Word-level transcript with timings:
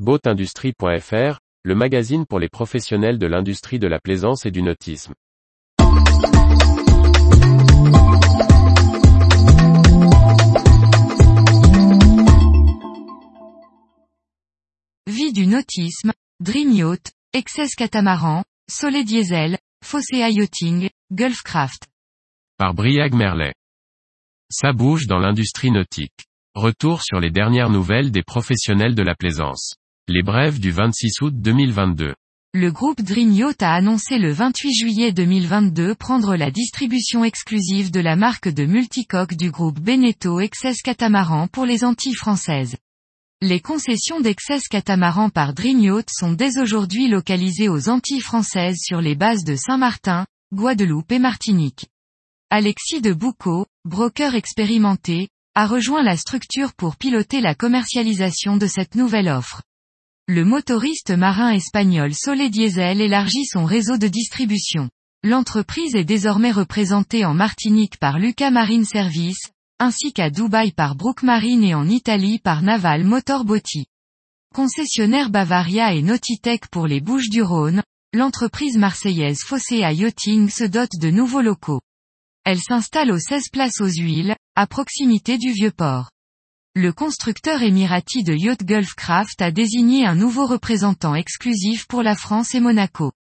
Boatindustrie.fr, 0.00 1.38
le 1.62 1.74
magazine 1.76 2.26
pour 2.26 2.40
les 2.40 2.48
professionnels 2.48 3.16
de 3.16 3.28
l'industrie 3.28 3.78
de 3.78 3.86
la 3.86 4.00
plaisance 4.00 4.44
et 4.44 4.50
du 4.50 4.60
nautisme. 4.60 5.14
Vie 15.06 15.32
du 15.32 15.46
nautisme, 15.46 16.12
Dream 16.40 16.72
Yacht, 16.72 17.12
Excess 17.32 17.76
Catamaran, 17.76 18.42
Soleil 18.68 19.04
Diesel, 19.04 19.58
Fossea 19.84 20.28
Yachting, 20.28 20.90
Gulfcraft. 21.12 21.86
Par 22.58 22.74
Briag 22.74 23.14
Merlet. 23.14 23.54
Ça 24.50 24.72
bouge 24.72 25.06
dans 25.06 25.20
l'industrie 25.20 25.70
nautique. 25.70 26.26
Retour 26.56 27.02
sur 27.02 27.20
les 27.20 27.30
dernières 27.30 27.70
nouvelles 27.70 28.10
des 28.10 28.24
professionnels 28.24 28.96
de 28.96 29.02
la 29.04 29.14
plaisance. 29.14 29.76
Les 30.06 30.22
brèves 30.22 30.60
du 30.60 30.70
26 30.70 31.22
août 31.22 31.32
2022. 31.34 32.14
Le 32.52 32.70
groupe 32.70 33.00
Dream 33.00 33.32
Yacht 33.32 33.62
a 33.62 33.72
annoncé 33.72 34.18
le 34.18 34.32
28 34.32 34.74
juillet 34.74 35.12
2022 35.12 35.94
prendre 35.94 36.36
la 36.36 36.50
distribution 36.50 37.24
exclusive 37.24 37.90
de 37.90 38.00
la 38.00 38.14
marque 38.14 38.48
de 38.48 38.66
multicoque 38.66 39.32
du 39.32 39.50
groupe 39.50 39.80
Beneteau 39.80 40.40
Excess 40.40 40.82
Catamaran 40.82 41.48
pour 41.48 41.64
les 41.64 41.84
Antilles 41.84 42.12
françaises. 42.12 42.76
Les 43.40 43.60
concessions 43.60 44.20
d'Excess 44.20 44.68
Catamaran 44.68 45.30
par 45.30 45.54
Dream 45.54 45.80
Yacht 45.80 46.10
sont 46.12 46.32
dès 46.32 46.58
aujourd'hui 46.58 47.08
localisées 47.08 47.70
aux 47.70 47.88
Antilles 47.88 48.20
françaises 48.20 48.80
sur 48.82 49.00
les 49.00 49.14
bases 49.14 49.44
de 49.44 49.56
Saint-Martin, 49.56 50.26
Guadeloupe 50.52 51.12
et 51.12 51.18
Martinique. 51.18 51.86
Alexis 52.50 53.00
de 53.00 53.14
Boucault, 53.14 53.64
broker 53.86 54.34
expérimenté, 54.34 55.30
a 55.54 55.66
rejoint 55.66 56.02
la 56.02 56.18
structure 56.18 56.74
pour 56.74 56.96
piloter 56.96 57.40
la 57.40 57.54
commercialisation 57.54 58.58
de 58.58 58.66
cette 58.66 58.96
nouvelle 58.96 59.30
offre. 59.30 59.62
Le 60.26 60.42
motoriste 60.42 61.10
marin 61.10 61.50
espagnol 61.50 62.14
Sole 62.14 62.48
Diesel 62.48 63.02
élargit 63.02 63.44
son 63.44 63.66
réseau 63.66 63.98
de 63.98 64.08
distribution. 64.08 64.88
L'entreprise 65.22 65.94
est 65.96 66.04
désormais 66.04 66.50
représentée 66.50 67.26
en 67.26 67.34
Martinique 67.34 67.98
par 67.98 68.18
Luca 68.18 68.50
Marine 68.50 68.86
Service, 68.86 69.50
ainsi 69.78 70.14
qu'à 70.14 70.30
Dubaï 70.30 70.72
par 70.72 70.94
Brook 70.94 71.24
Marine 71.24 71.62
et 71.62 71.74
en 71.74 71.86
Italie 71.86 72.38
par 72.38 72.62
Naval 72.62 73.04
Motor 73.04 73.44
Botti. 73.44 73.84
Concessionnaire 74.54 75.28
Bavaria 75.28 75.92
et 75.92 76.00
Nautitech 76.00 76.68
pour 76.68 76.86
les 76.86 77.02
Bouches 77.02 77.28
du 77.28 77.42
Rhône, 77.42 77.82
l'entreprise 78.14 78.78
marseillaise 78.78 79.42
Fossea 79.44 79.92
Yachting 79.92 80.48
se 80.48 80.64
dote 80.64 80.96
de 81.02 81.10
nouveaux 81.10 81.42
locaux. 81.42 81.82
Elle 82.46 82.60
s'installe 82.60 83.12
aux 83.12 83.18
16 83.18 83.50
places 83.52 83.82
aux 83.82 83.92
huiles, 83.92 84.36
à 84.56 84.66
proximité 84.66 85.36
du 85.36 85.52
vieux 85.52 85.70
port. 85.70 86.08
Le 86.76 86.92
constructeur 86.92 87.62
émirati 87.62 88.24
de 88.24 88.34
Yacht 88.34 88.64
Gulfcraft 88.64 89.40
a 89.40 89.52
désigné 89.52 90.06
un 90.06 90.16
nouveau 90.16 90.44
représentant 90.44 91.14
exclusif 91.14 91.86
pour 91.86 92.02
la 92.02 92.16
France 92.16 92.52
et 92.56 92.58
Monaco. 92.58 93.12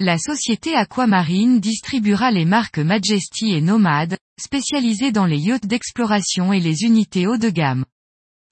La 0.00 0.16
société 0.16 0.74
Aquamarine 0.74 1.60
distribuera 1.60 2.30
les 2.30 2.46
marques 2.46 2.78
Majesty 2.78 3.52
et 3.52 3.60
Nomad, 3.60 4.16
spécialisées 4.40 5.12
dans 5.12 5.26
les 5.26 5.38
yachts 5.38 5.66
d'exploration 5.66 6.54
et 6.54 6.60
les 6.60 6.84
unités 6.84 7.26
haut 7.26 7.36
de 7.36 7.50
gamme. 7.50 7.84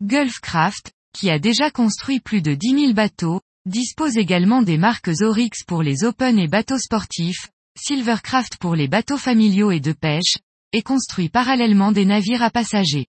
Gulfcraft, 0.03 0.92
qui 1.14 1.31
a 1.31 1.39
déjà 1.39 1.70
construit 1.70 2.20
plus 2.20 2.42
de 2.42 2.53
10 2.53 2.81
000 2.81 2.92
bateaux, 2.92 3.41
dispose 3.64 4.19
également 4.19 4.61
des 4.61 4.77
marques 4.77 5.11
Oryx 5.23 5.64
pour 5.67 5.83
les 5.83 6.05
open 6.05 6.39
et 6.39 6.48
bateaux 6.48 6.79
sportifs, 6.79 7.48
Silvercraft 7.79 8.58
pour 8.58 8.77
les 8.77 8.89
bateaux 8.89 9.17
familiaux 9.17 9.70
et 9.70 9.81
de 9.81 9.92
pêche, 9.92 10.36
et 10.75 10.83
construit 10.83 11.31
parallèlement 11.31 11.92
des 11.92 12.05
navires 12.05 12.42
à 12.42 12.51
passagers. 12.51 13.06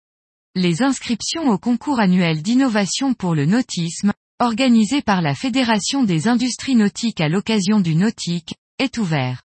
Les 0.56 0.82
inscriptions 0.82 1.48
au 1.52 1.60
concours 1.60 2.00
annuel 2.00 2.42
d'innovation 2.42 3.14
pour 3.14 3.36
le 3.36 3.46
nautisme, 3.46 4.14
organisé 4.40 5.04
par 5.04 5.22
la 5.22 5.36
Fédération 5.36 6.04
des 6.04 6.28
industries 6.28 6.76
nautiques 6.76 7.22
à 7.22 7.30
l'occasion 7.30 7.80
du 7.80 7.94
nautique, 7.94 8.56
est 8.80 8.98
ouvert. 8.98 9.44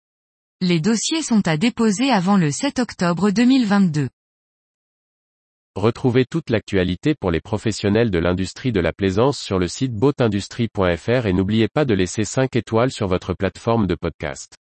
Les 0.61 0.79
dossiers 0.79 1.23
sont 1.23 1.49
à 1.49 1.57
déposer 1.57 2.13
avant 2.13 2.37
le 2.37 2.53
7 2.53 2.79
octobre 2.79 3.33
2022. 3.33 4.11
Retrouvez 5.75 6.25
toute 6.25 6.51
l'actualité 6.51 7.17
pour 7.17 7.33
les 7.33 7.41
professionnels 7.41 8.13
de 8.13 8.21
l'industrie 8.21 8.71
de 8.71 8.81
la 8.81 8.93
plaisance 8.93 9.41
sur 9.41 9.59
le 9.59 9.67
site 9.67 9.95
boatindustrie.fr 9.95 11.27
et 11.27 11.33
n'oubliez 11.33 11.67
pas 11.67 11.85
de 11.85 11.95
laisser 11.95 12.25
5 12.25 12.55
étoiles 12.55 12.93
sur 12.93 13.09
votre 13.09 13.35
plateforme 13.35 13.89
de 13.89 13.97
podcast. 13.97 14.55